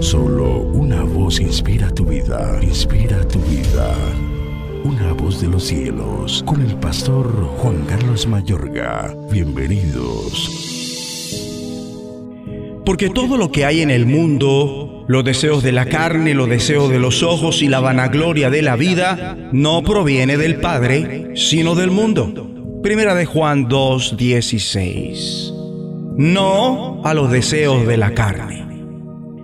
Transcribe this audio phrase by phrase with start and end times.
[0.00, 3.94] Solo una voz inspira tu vida, inspira tu vida.
[4.84, 7.26] Una voz de los cielos, con el pastor
[7.58, 9.16] Juan Carlos Mayorga.
[9.30, 10.50] Bienvenidos.
[12.84, 16.90] Porque todo lo que hay en el mundo, los deseos de la carne, los deseos
[16.90, 21.90] de los ojos y la vanagloria de la vida, no proviene del Padre, sino del
[21.90, 22.32] mundo.
[22.82, 25.52] Primera de Juan 2:16.
[26.16, 28.65] No a los deseos de la carne.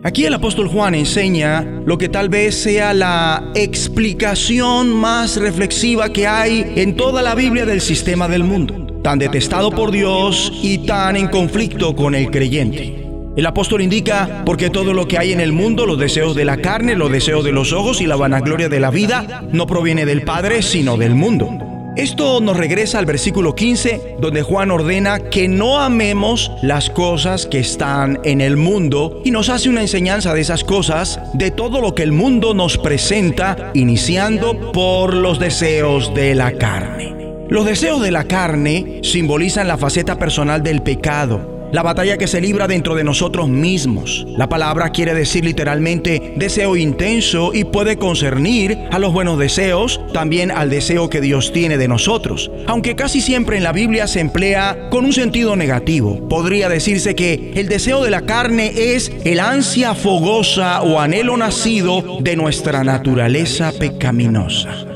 [0.04, 6.26] Aquí el apóstol Juan enseña lo que tal vez sea la explicación más reflexiva que
[6.26, 11.14] hay en toda la Biblia del sistema del mundo, tan detestado por Dios y tan
[11.14, 13.06] en conflicto con el creyente.
[13.36, 16.56] El apóstol indica, porque todo lo que hay en el mundo, los deseos de la
[16.56, 20.22] carne, los deseos de los ojos y la vanagloria de la vida, no proviene del
[20.22, 21.71] Padre, sino del mundo.
[21.96, 27.58] Esto nos regresa al versículo 15, donde Juan ordena que no amemos las cosas que
[27.58, 31.94] están en el mundo y nos hace una enseñanza de esas cosas, de todo lo
[31.94, 37.14] que el mundo nos presenta, iniciando por los deseos de la carne.
[37.50, 42.40] Los deseos de la carne simbolizan la faceta personal del pecado la batalla que se
[42.40, 44.26] libra dentro de nosotros mismos.
[44.36, 50.50] La palabra quiere decir literalmente deseo intenso y puede concernir a los buenos deseos, también
[50.50, 52.50] al deseo que Dios tiene de nosotros.
[52.66, 57.52] Aunque casi siempre en la Biblia se emplea con un sentido negativo, podría decirse que
[57.56, 63.72] el deseo de la carne es el ansia fogosa o anhelo nacido de nuestra naturaleza
[63.78, 64.91] pecaminosa.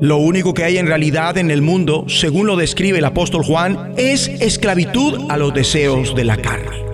[0.00, 3.92] Lo único que hay en realidad en el mundo, según lo describe el apóstol Juan,
[3.96, 6.84] es esclavitud a los deseos de la carne.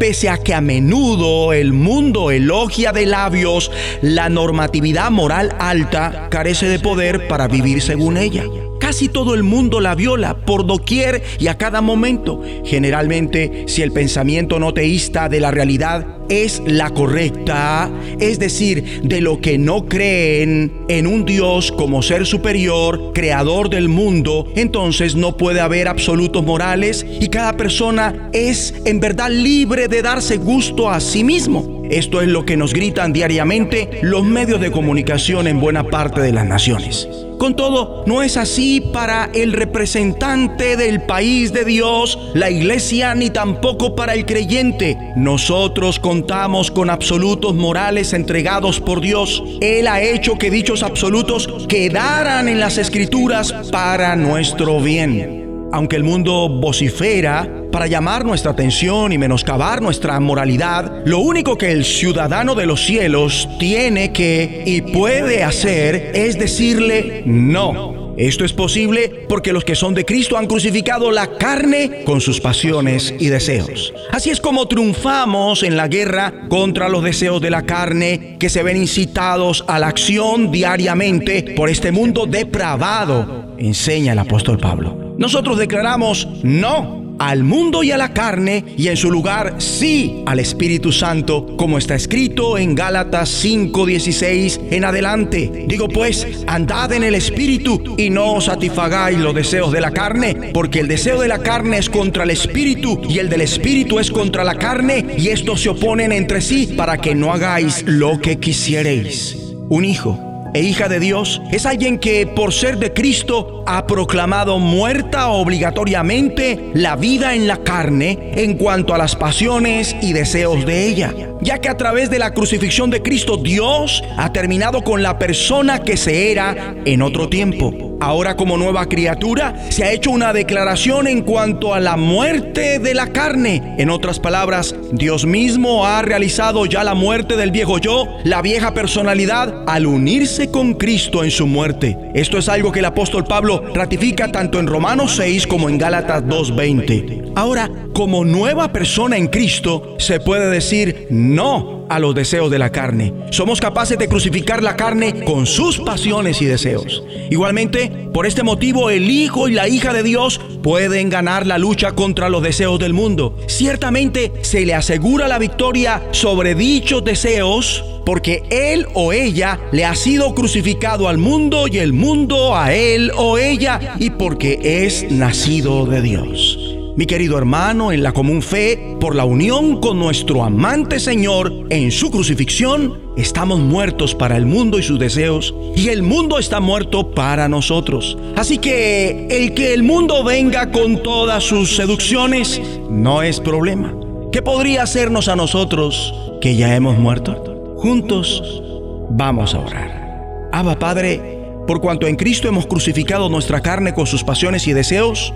[0.00, 3.70] Pese a que a menudo el mundo elogia de labios
[4.02, 8.44] la normatividad moral alta, carece de poder para vivir según ella.
[8.80, 12.42] Casi todo el mundo la viola por doquier y a cada momento.
[12.64, 19.20] Generalmente, si el pensamiento no teísta de la realidad es la correcta, es decir, de
[19.20, 25.36] lo que no creen en un Dios como ser superior, creador del mundo, entonces no
[25.36, 31.00] puede haber absolutos morales y cada persona es en verdad libre de darse gusto a
[31.00, 31.75] sí mismo.
[31.90, 36.32] Esto es lo que nos gritan diariamente los medios de comunicación en buena parte de
[36.32, 37.08] las naciones.
[37.38, 43.28] Con todo, no es así para el representante del país de Dios, la iglesia, ni
[43.28, 44.96] tampoco para el creyente.
[45.16, 49.42] Nosotros contamos con absolutos morales entregados por Dios.
[49.60, 55.55] Él ha hecho que dichos absolutos quedaran en las escrituras para nuestro bien.
[55.72, 61.72] Aunque el mundo vocifera para llamar nuestra atención y menoscabar nuestra moralidad, lo único que
[61.72, 68.06] el ciudadano de los cielos tiene que y puede hacer es decirle no.
[68.16, 72.40] Esto es posible porque los que son de Cristo han crucificado la carne con sus
[72.40, 73.92] pasiones y deseos.
[74.10, 78.62] Así es como triunfamos en la guerra contra los deseos de la carne que se
[78.62, 85.05] ven incitados a la acción diariamente por este mundo depravado, enseña el apóstol Pablo.
[85.18, 90.38] Nosotros declaramos no al mundo y a la carne y en su lugar sí al
[90.38, 95.64] Espíritu Santo, como está escrito en Gálatas 5:16 en adelante.
[95.66, 100.80] Digo pues, andad en el Espíritu y no satisfagáis los deseos de la carne, porque
[100.80, 104.44] el deseo de la carne es contra el Espíritu y el del Espíritu es contra
[104.44, 109.36] la carne y estos se oponen entre sí para que no hagáis lo que quisierais.
[109.68, 110.25] Un hijo
[110.56, 116.70] e hija de Dios es alguien que por ser de Cristo ha proclamado muerta obligatoriamente
[116.72, 121.58] la vida en la carne en cuanto a las pasiones y deseos de ella, ya
[121.58, 125.96] que a través de la crucifixión de Cristo Dios ha terminado con la persona que
[125.96, 127.96] se era en otro tiempo.
[128.00, 132.94] Ahora como nueva criatura se ha hecho una declaración en cuanto a la muerte de
[132.94, 133.74] la carne.
[133.78, 138.74] En otras palabras, Dios mismo ha realizado ya la muerte del viejo yo, la vieja
[138.74, 141.96] personalidad, al unirse con Cristo en su muerte.
[142.14, 146.24] Esto es algo que el apóstol Pablo ratifica tanto en Romanos 6 como en Gálatas
[146.24, 147.32] 2.20.
[147.34, 152.70] Ahora, como nueva persona en Cristo, se puede decir no a los deseos de la
[152.70, 153.12] carne.
[153.30, 157.02] Somos capaces de crucificar la carne con sus pasiones y deseos.
[157.30, 161.92] Igualmente, por este motivo, el Hijo y la hija de Dios pueden ganar la lucha
[161.92, 163.36] contra los deseos del mundo.
[163.46, 169.96] Ciertamente se le asegura la victoria sobre dichos deseos porque él o ella le ha
[169.96, 175.86] sido crucificado al mundo y el mundo a él o ella y porque es nacido
[175.86, 176.65] de Dios.
[176.96, 181.90] Mi querido hermano, en la común fe, por la unión con nuestro amante Señor en
[181.90, 187.10] su crucifixión, estamos muertos para el mundo y sus deseos, y el mundo está muerto
[187.10, 188.16] para nosotros.
[188.34, 193.94] Así que el que el mundo venga con todas sus seducciones no es problema.
[194.32, 197.74] ¿Qué podría hacernos a nosotros que ya hemos muerto?
[197.76, 198.62] Juntos
[199.10, 200.48] vamos a orar.
[200.50, 205.34] Abba Padre, por cuanto en Cristo hemos crucificado nuestra carne con sus pasiones y deseos,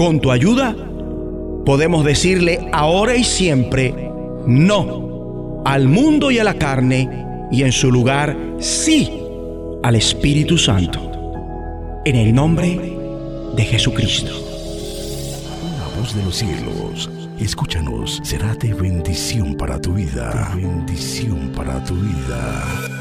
[0.00, 0.74] con tu ayuda
[1.66, 3.94] podemos decirle ahora y siempre
[4.46, 9.12] no al mundo y a la carne y en su lugar sí
[9.82, 12.00] al Espíritu Santo.
[12.06, 12.96] En el nombre
[13.54, 14.32] de Jesucristo.
[15.78, 20.50] La voz de los cielos, escúchanos, será de bendición para tu vida.
[20.56, 22.99] bendición para tu vida.